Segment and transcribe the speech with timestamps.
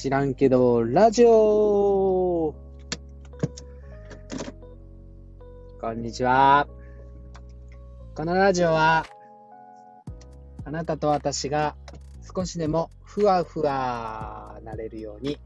[0.00, 2.54] 知らんけど、ラジオ
[5.78, 6.66] こんにちは。
[8.14, 9.04] このラジオは、
[10.64, 11.76] あなたと私が
[12.34, 15.38] 少しでもふわふわなれるように、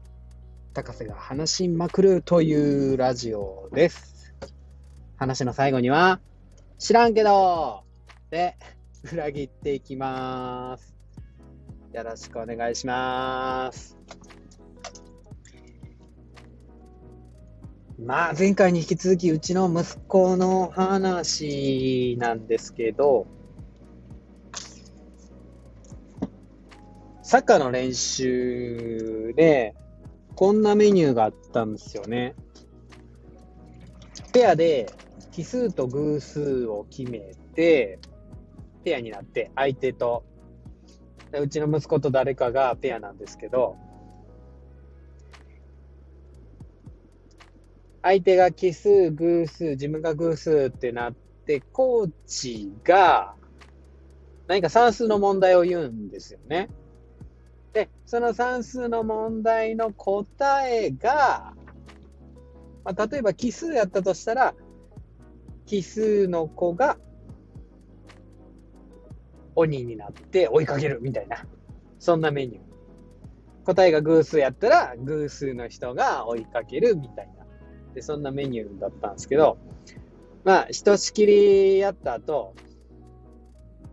[0.73, 4.33] 高瀬が話しまくるというラジオです。
[5.17, 6.21] 話の最後には、
[6.77, 7.83] 知らんけど
[8.29, 8.55] で
[9.11, 10.95] 裏切っていきます。
[11.91, 13.97] よろしくお願いします。
[17.97, 23.25] まあ、前回に引き続き、うちの息子の話なんですけど、
[27.23, 29.75] サッカーの練習で、
[30.35, 32.35] こんなメニューがあったんですよね。
[34.33, 34.87] ペアで
[35.31, 37.99] 奇数と偶数を決めて、
[38.83, 40.25] ペアになって、相手と、
[41.31, 43.77] うちの息子と誰かがペアなんですけど、
[48.05, 51.15] 相手が奇数、偶数、自分が偶数ってなっ
[51.47, 53.33] て、コーチが
[54.45, 56.69] 何か算数の問題を言うんですよね。
[57.73, 61.55] で、その算数の問題の答えが、
[62.83, 64.53] まあ、例えば奇数やったとしたら、
[65.65, 66.99] 奇数の子が
[69.55, 71.43] 鬼になって追いかけるみたいな、
[71.97, 73.65] そんなメニュー。
[73.65, 77.44] 答えが偶数やったら、偶数の人が追いかけるみたいな。
[77.95, 79.57] で、そんなメニューだったんですけど、
[80.43, 82.53] まあ、ひとしきりやった後、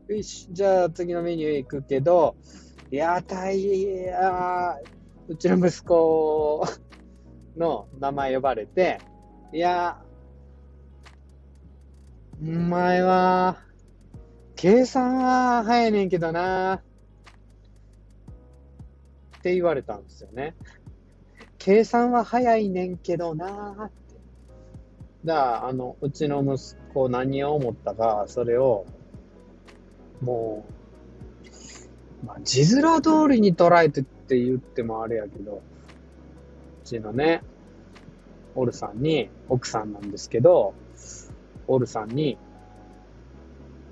[0.09, 2.37] よし、じゃあ次のメニュー行くけど、
[2.91, 4.77] いや、大変や、
[5.29, 6.67] うちの息子
[7.57, 9.01] の名前呼ばれて、
[9.53, 10.03] いや、
[12.43, 13.61] お前は、
[14.57, 16.83] 計算は早いねんけどな、
[19.39, 20.55] って言われたんですよね。
[21.65, 24.17] 計算は早いねんけどなって。
[25.25, 28.85] だから、あの、うちの息子何を思ったか、それを、
[30.21, 30.65] も
[32.23, 35.63] う、まあ、字面通りに捉えてって言ってもあれやけど、
[36.83, 37.45] うちのね、
[38.57, 40.75] オルさんに、奥さんなんですけど、
[41.69, 42.39] オルさんに、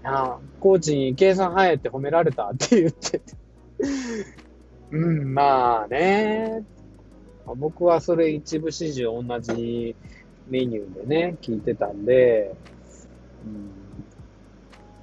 [0.02, 3.22] あコーチに計算早いって褒められたって言ってて。
[4.90, 6.64] うん、まあね。
[7.46, 9.96] 僕はそれ一部始終同じ
[10.48, 12.54] メニューでね、聞いてたんで、
[13.46, 13.48] う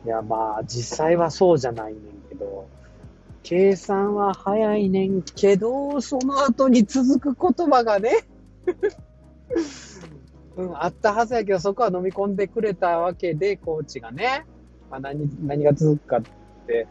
[0.05, 2.67] ん、いやまあ実際はそうじゃないねんけど、
[3.43, 8.11] 計算は早いねんけど、その後に続く言葉がね、
[10.57, 14.45] うん、あったはずやけど、そこは飲み込んでくれたわけで、コーチがね、
[14.89, 16.21] まあ、何何が続くかっ
[16.67, 16.87] て、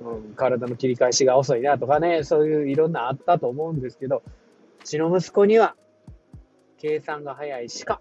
[0.00, 4.41] うん、体の切り返しが遅いなとかね、そういういろんなあったと思うんですけど、う
[4.82, 5.76] うちの息子には、
[6.76, 8.00] 計算が早いしか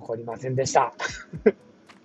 [0.00, 0.92] 起こりませんでした。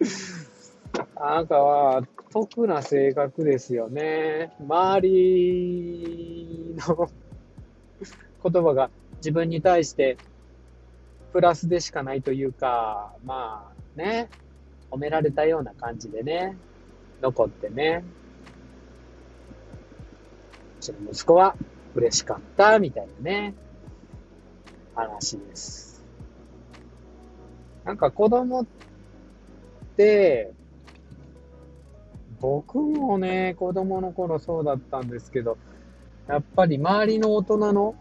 [1.15, 4.53] あなたは得な性格ですよね。
[4.59, 7.09] 周りの
[8.43, 10.17] 言葉が自分に対して
[11.33, 14.29] プラスでしかないというか、まあね、
[14.91, 16.55] 褒められたような感じでね、
[17.19, 18.03] 残ってね、
[20.77, 21.55] うちの息子は
[21.95, 23.53] 嬉しかったみたいなね、
[24.93, 26.05] 話です。
[27.85, 28.65] なんか子供っ
[29.95, 30.51] て、
[32.41, 35.57] 僕もね、子供の頃そうだったんですけど、
[36.27, 37.95] やっぱり周りの大人の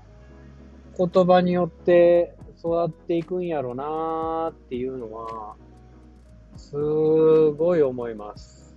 [0.99, 5.54] 言葉によって育っていくんやろなーっていうのは、
[6.56, 8.75] すごい思います。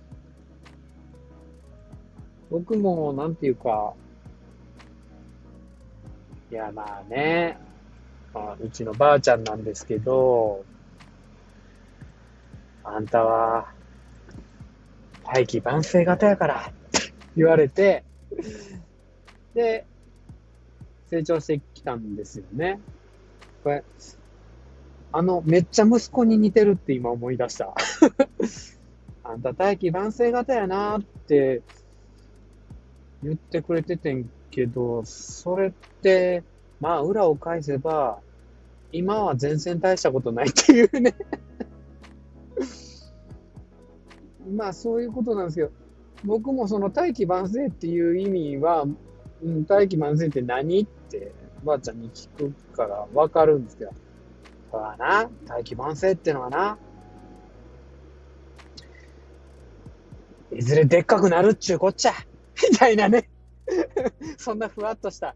[2.50, 3.94] 僕も、なんていうか、
[6.50, 7.58] いや、まあね、
[8.32, 10.64] まあ、うちのばあちゃんなんですけど、
[12.84, 13.68] あんたは、
[15.24, 16.72] 大器晩成型やから、
[17.36, 18.02] 言われて、
[19.54, 19.86] で、
[21.10, 22.80] 成長してきたんですよね。
[23.62, 23.84] これ、
[25.12, 27.74] あの、めっちゃ息子に似てるって今思い出した。
[29.22, 31.62] あんた大器晩成型やなって
[33.22, 35.72] 言ってくれててんけど、それっ
[36.02, 36.42] て、
[36.80, 38.20] まあ裏を返せば、
[38.92, 41.14] 今は全然大したことないっていうね。
[44.50, 45.70] まあそういうことなんですけど、
[46.24, 48.86] 僕もその大器晩成っていう意味は、
[49.42, 51.32] うん、大器晩成って何って
[51.64, 53.92] ばあちゃんに聞くからわかるんですけど、
[54.70, 56.78] そうだな、大器晩成ってのはな、
[60.52, 62.12] いずれでっかくなるっちゅうこっちゃ、
[62.70, 63.28] みたいなね。
[64.38, 65.34] そんなふわっとした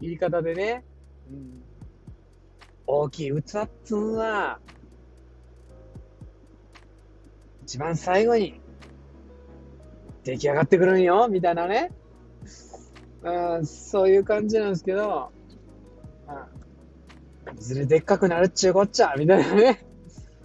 [0.00, 0.84] 言い方でね、
[1.30, 1.62] うん、
[2.86, 4.60] 大きい器っつうのは、
[7.62, 8.60] 一番最後に
[10.22, 11.92] 出来上がってくるんよ、みたいなね。
[13.22, 15.32] うん、そういう感じなんですけど、
[17.54, 19.86] いずれでっかくなるっちゅうこっちゃ、みたいなね。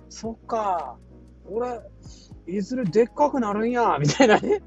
[0.10, 0.98] そっか、
[1.50, 1.80] 俺、
[2.48, 4.62] いずれでっかくなるんや、みたいなね。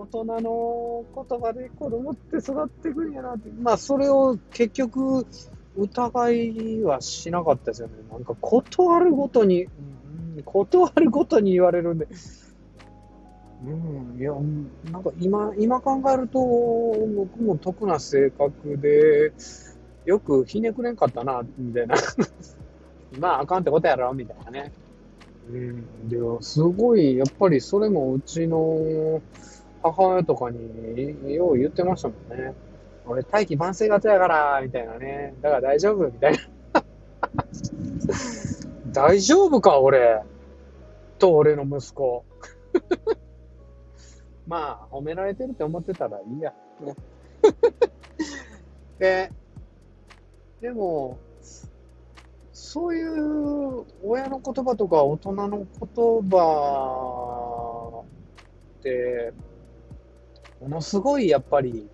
[0.00, 3.50] 大人の言葉で子供って育ってくんやなって。
[3.60, 5.26] まあ、それを結局、
[5.76, 7.94] 疑いはしなかったですよね。
[8.10, 9.68] なんか、断るごとに、う
[10.38, 12.08] ん、断るごとに言われるんで。
[13.62, 14.32] うん、いや、
[14.90, 19.32] なんか今、今考えると、僕も得な性格で、
[20.06, 21.94] よくひねくれんかったな、みたいな。
[23.20, 24.72] まあ、あかんってことやろ、みたいなね。
[25.50, 29.20] うん、で、すごい、やっぱりそれもうちの
[29.82, 32.54] 母親とかによう言ってましたもんね。
[33.06, 35.34] 俺、大気慢性型やから、みたいなね。
[35.40, 36.38] だから大丈夫みたいな。
[38.92, 40.22] 大丈夫か、俺。
[41.18, 42.24] と、俺の息子。
[44.46, 46.54] まあ、褒められてるって思ってたらいいや。
[48.98, 49.32] で、
[50.60, 51.18] でも、
[52.52, 55.66] そういう親の言葉とか大人の言
[56.30, 58.04] 葉
[58.78, 59.32] って、
[60.60, 61.88] ものすごいやっぱり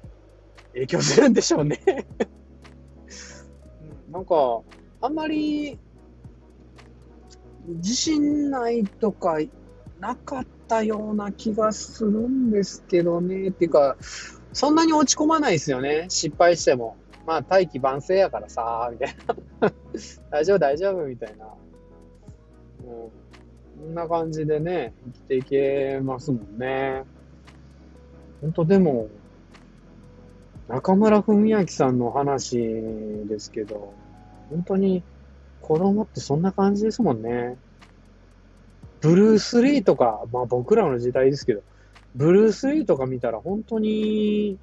[0.74, 1.80] 影響するんでしょうね
[4.10, 4.62] なんか、
[5.00, 5.78] あんまり
[7.66, 9.38] 自信ないとか
[10.00, 13.48] なかったような気がするんですけどね。
[13.48, 13.96] っていうか、
[14.52, 16.06] そんなに落ち込まないですよね。
[16.08, 16.96] 失敗しても。
[17.26, 19.16] まあ、大器晩成やからさ、みたい
[19.60, 19.72] な。
[20.30, 21.46] 大丈夫、大丈夫、みたいな。
[21.46, 21.48] う。
[22.80, 23.10] こ
[23.84, 27.04] んな感じでね、生きていけますもんね。
[28.40, 29.08] 本当でも、
[30.68, 33.94] 中村文明さんの話ですけど、
[34.50, 35.02] 本当に
[35.60, 37.56] 子供ってそんな感じですもんね。
[39.00, 41.62] ブルース・リーとか、まあ僕らの時代ですけど、
[42.14, 44.58] ブルース・リーとか見たら本当に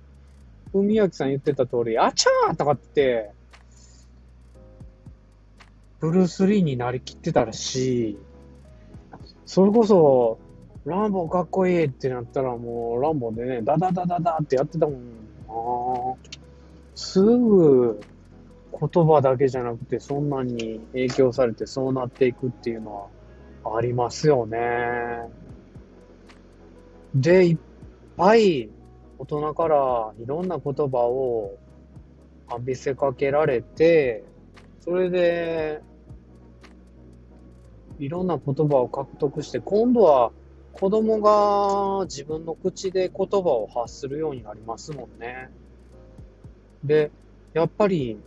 [0.74, 3.32] 文明さん言ってた通り、あちゃーとかって、
[6.00, 8.18] ブルース・リーになりきってたらし、
[9.46, 10.40] それこそ、
[10.86, 15.02] ランボーかっこいいってなったらもう、ランボーでね、ダダダダダってやってたもん。
[15.48, 16.16] あ
[16.96, 18.02] すぐ、
[18.92, 23.10] 言葉だけじゃなくて、そんなに影響されてそうなっていくっていうの
[23.64, 24.60] はありますよね。
[27.16, 27.58] で、いっ
[28.18, 28.70] ぱい
[29.20, 31.58] 大人からいろんな言葉を
[32.50, 34.24] 浴びせかけられて、
[34.82, 35.82] それで、
[38.00, 40.32] いろんな言葉を獲得して、今度は
[40.74, 45.50] 子供が自分の口で言葉を発するようになりますもんね。
[46.84, 47.12] で、
[47.54, 48.18] やっぱり、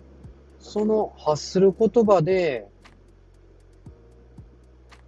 [0.60, 2.68] その発する言葉で、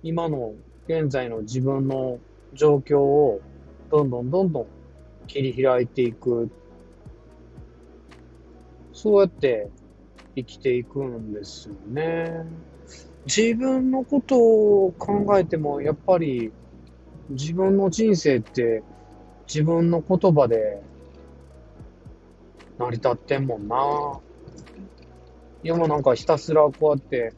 [0.02, 0.54] 今の
[0.88, 2.18] 現在の自分の
[2.54, 3.40] 状況を
[3.90, 4.66] どんどんどんどん
[5.28, 6.50] 切り開いていく。
[8.92, 9.70] そうやって
[10.34, 12.44] 生きていくんですよね。
[13.26, 16.52] 自分のことを考えても、やっぱり
[17.30, 18.82] 自分の人生って
[19.46, 20.82] 自分の言葉で
[22.78, 24.20] 成り立ってんもんな。
[25.62, 27.34] 今もなんかひたすらこうやって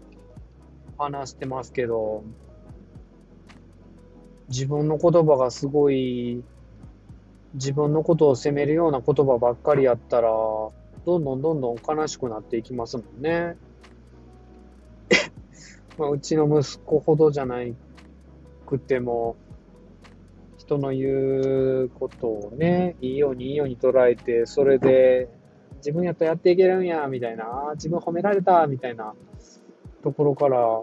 [0.98, 2.22] 話してますけど、
[4.48, 6.44] 自分の言葉がすごい
[7.54, 13.56] 自分のことを責めるような言葉ばっかりやったら、どんどんどんどん悲しくなっていきますもんね。
[15.98, 17.74] まあ、うちの息子ほどじゃない
[18.66, 19.36] くても、
[20.70, 25.28] 人の言うことをね、いいようにいいように捉えて、それで、
[25.78, 29.14] 自分やったらやっていけるんや、みたいな、自分褒められた、みたいな
[30.04, 30.82] ところから、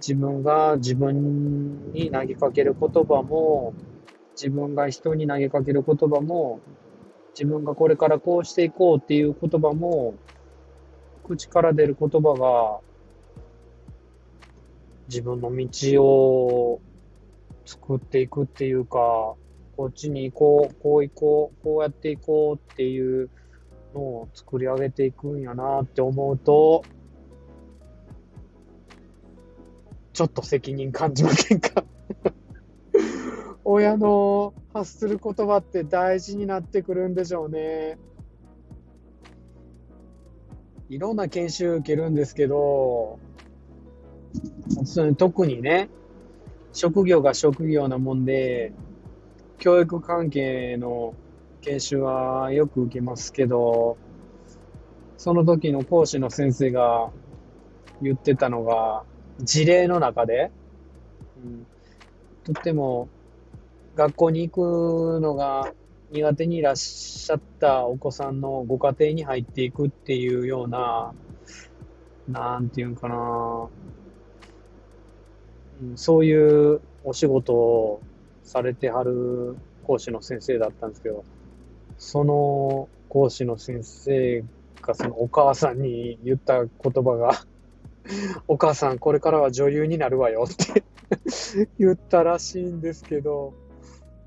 [0.00, 3.74] 自分が自分に投げかける言葉も、
[4.32, 6.58] 自分が人に投げかける言葉も、
[7.34, 10.14] 自分がこれからこうしていこうっていう言葉も、
[11.24, 12.80] 口から出る言葉が、
[15.08, 16.80] 自分の道を
[17.68, 19.34] 作っていくっていうか、
[19.76, 23.28] こっちに行こう、こう行こう、こうやっていこうっていう
[23.94, 26.82] のを作り上げていくんやなって思うと、
[30.14, 31.84] ちょっと責任感じませんか？
[33.64, 37.98] 親の発する言葉って大事になってくるんでしょうね。
[40.88, 43.18] いろんな研修受けるんですけど、
[45.18, 45.90] 特にね、
[46.78, 48.72] 職業が職業なもんで、
[49.58, 51.12] 教育関係の
[51.60, 53.96] 研修はよく受けますけど、
[55.16, 57.10] その時の講師の先生が
[58.00, 59.02] 言ってたのが、
[59.40, 60.52] 事例の中で、
[61.44, 61.66] うん、
[62.44, 63.08] とっても
[63.96, 65.72] 学校に行くのが
[66.12, 71.12] 苦手にいらっしゃったお子さんのご家庭に入っていくっていうような、
[72.28, 73.68] なんていうんかな、
[75.96, 78.00] そういうお仕事を
[78.42, 81.24] されてはる講師の先生だったんですけど、
[81.98, 84.44] その講師の先生
[84.82, 86.70] がそのお母さんに言った言
[87.04, 87.44] 葉が
[88.48, 90.84] お母さんこれからは女優になるわよって
[91.78, 93.54] 言ったらしいんですけど、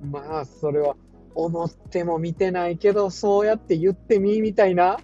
[0.02, 0.96] まあそれは
[1.36, 5.00] 思っても見てないけど、そうやって言ってみみたいな。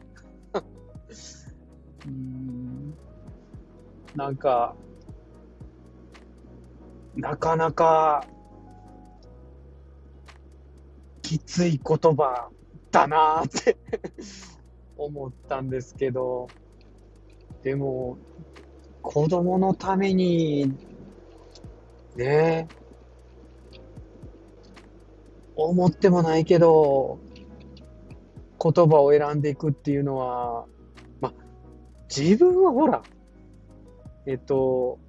[4.16, 4.75] なんか、
[7.18, 8.24] なかなか
[11.24, 12.50] きつい言葉
[12.92, 13.76] だなって
[14.98, 16.48] 思ったんですけど、
[17.64, 18.18] でも、
[19.02, 20.74] 子供のために、
[22.16, 22.68] ね
[25.56, 27.18] 思ってもないけど、
[28.62, 30.66] 言葉を選んでいくっていうのは、
[31.20, 31.34] ま、
[32.16, 33.02] 自分はほら、
[34.28, 35.00] えっと、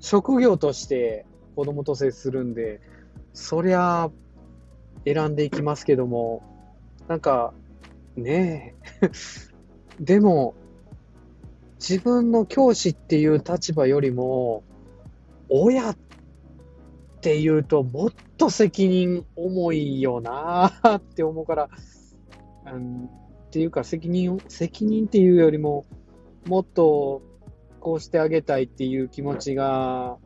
[0.00, 2.80] 職業として子供と接するんで、
[3.32, 4.10] そりゃ、
[5.04, 6.42] 選んでいきますけども、
[7.08, 7.52] なんか、
[8.16, 9.10] ねえ、
[10.00, 10.54] でも、
[11.76, 14.62] 自分の教師っていう立場よりも、
[15.48, 15.96] 親っ
[17.20, 21.70] ていうともっと責任重いよなって思うから、
[22.72, 23.08] うん、っ
[23.50, 25.84] ていうか責任、責任っていうよりも、
[26.46, 27.22] もっと
[27.80, 30.18] こうしてあげたいっていう気持ちが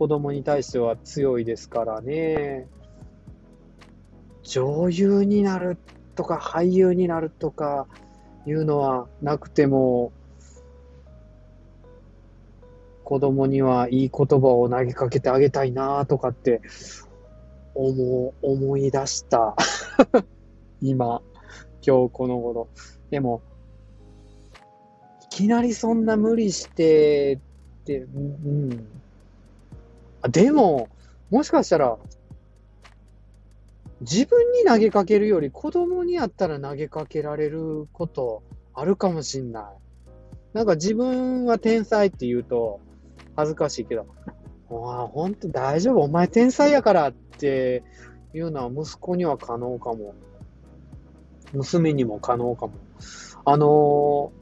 [0.00, 2.66] 子供に対しては強いですからね。
[4.42, 5.76] 女優になる
[6.14, 7.86] とか俳優になるとか
[8.46, 10.10] いうのはなくても、
[13.04, 16.62] 子供にはいい言葉を投げかけてあげたいなとかって
[17.74, 19.54] 思、思い出した。
[20.80, 21.20] 今、
[21.86, 22.68] 今日この頃。
[23.10, 23.42] でも、
[25.24, 27.34] いきなりそんな無理して
[27.82, 28.86] って、うん、
[30.28, 30.88] でも、
[31.30, 31.98] もしかしたら、
[34.00, 39.64] 自分に投げかけるより子供にやったら投げかけられることあるかもしんない。
[40.54, 42.80] なんか自分は天才って言うと
[43.36, 44.06] 恥ずかしいけど、
[44.70, 47.82] ああ、ほんと大丈夫、お前天才やからって
[48.32, 50.14] いうのは息子には可能かも。
[51.52, 52.74] 娘にも可能かも。
[53.44, 54.32] あの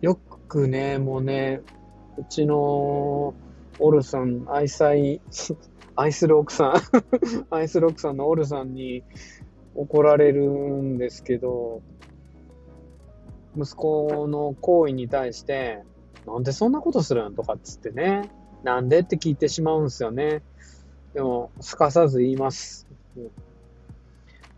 [0.00, 0.14] ー、よ
[0.48, 1.60] くね、もうね、
[2.16, 3.34] うちの
[3.80, 4.90] オルさん、愛妻、
[5.96, 6.74] 愛する奥さん
[7.50, 9.02] 愛する奥さんのオルさんに
[9.74, 11.82] 怒られるんですけど、
[13.56, 15.82] 息子の行為に対して、
[16.26, 18.30] なんでそんなことするんとかっつってね、
[18.62, 20.42] なんでって聞いてしまうんですよね。
[21.14, 22.86] でも、すかさず言います。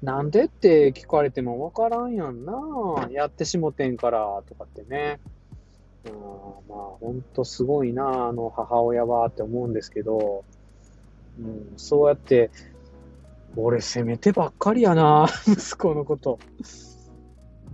[0.02, 5.21] なんでって聞かれてもわからんやんなやってしもてんから、とかってね。
[6.06, 6.11] あ
[6.68, 10.44] まあ、ほんとすごいなあの母親はって思うんですけど、
[11.38, 12.50] うん、そうやって、
[13.56, 16.38] 俺責めてばっかりやな 息子のこと。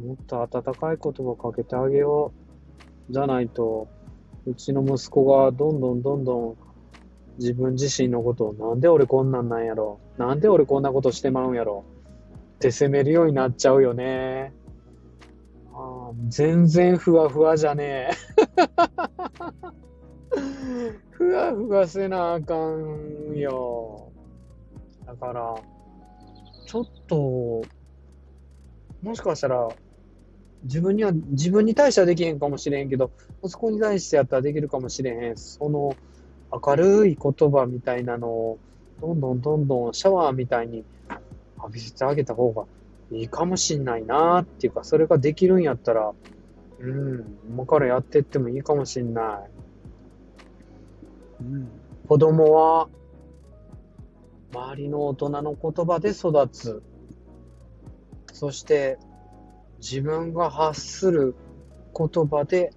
[0.05, 2.33] もっと温かい言葉かけてあげよ
[3.11, 3.13] う。
[3.13, 3.89] じゃないと、
[4.47, 6.57] うちの息子がどんどんどんどん
[7.39, 11.85] 自分自身のことをなんで俺こんなんなんやろなんで俺こんなことしてまうんやろ
[12.57, 14.53] って責めるようになっちゃうよね。
[16.09, 18.11] あ全然ふわふわじゃねえ。
[21.11, 24.11] ふわふわせなあかんよ。
[25.05, 25.55] だから、
[26.67, 27.63] ちょっと、
[29.03, 29.69] もしかしたら、
[30.63, 33.11] 自分には、自分に対してはできへんかもしれんけど、
[33.45, 35.37] 息子に対してやったらできるかもしれへん。
[35.37, 35.95] その、
[36.51, 38.59] 明るい言葉みたいなのを、
[39.01, 40.85] どんどんどんどんシャワーみたいに
[41.59, 42.65] 浴びせてあげた方が
[43.11, 46.13] いいかもしんないなっていうか、それができるんやったら、
[46.81, 49.51] うん、今からやってってもいいかもしんない。
[51.41, 51.69] うん、
[52.07, 52.89] 子供は、
[54.53, 56.83] 周りの大人の言葉で育つ。
[58.33, 58.99] そして、
[59.79, 61.35] 自分が発する
[61.97, 62.73] 言葉で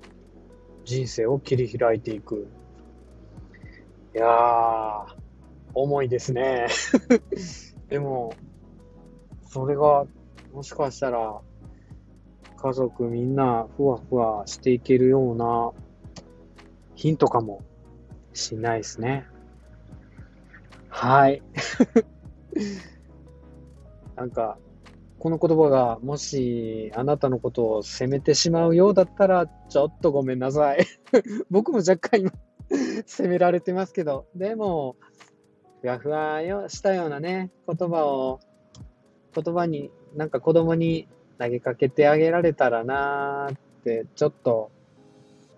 [0.85, 2.47] 人生を切り開いていく。
[4.15, 5.05] いやー、
[5.73, 6.67] 重いですね。
[7.89, 8.33] でも、
[9.47, 10.05] それが、
[10.53, 11.41] もしかしたら、
[12.57, 15.71] 家族みんなふわふわしていけるような
[16.95, 17.63] ヒントかも
[18.33, 19.25] しんないですね。
[20.89, 21.41] はい。
[24.15, 24.57] なんか、
[25.17, 30.85] この言葉がもしあなたのことを責めてしまうようだったら、ちょっとごめんなさい。
[31.49, 32.31] 僕も若干今
[33.05, 34.95] 責められてますけど、でも、
[35.81, 38.39] ふわふわしたようなね、言葉を、
[39.33, 41.07] 言葉に、なんか子供に
[41.39, 44.71] 投げかけてあげられたらなーって、ちょっと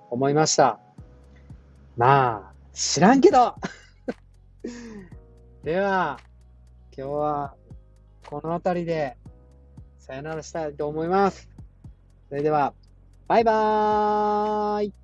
[0.10, 0.80] 思いました。
[1.98, 3.56] まあ、知らんけど
[5.64, 6.20] では、
[6.96, 7.56] 今日は
[8.28, 9.18] この辺りで
[10.00, 11.50] さよならしたいと思います。
[12.30, 12.74] それでは、
[13.28, 15.03] バイバーイ